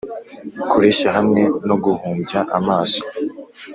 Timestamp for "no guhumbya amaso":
1.67-3.01